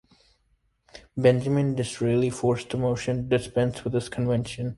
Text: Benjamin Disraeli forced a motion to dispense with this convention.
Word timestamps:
Benjamin 1.15 1.75
Disraeli 1.75 2.31
forced 2.31 2.73
a 2.73 2.77
motion 2.77 3.17
to 3.29 3.37
dispense 3.37 3.83
with 3.83 3.93
this 3.93 4.09
convention. 4.09 4.69